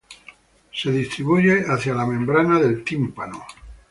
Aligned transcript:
Se 0.73 0.89
distribuye 0.89 1.63
hacia 1.69 1.93
la 1.93 2.07
"membrana 2.07 2.59
del 2.59 2.83
tímpano". 2.83 3.45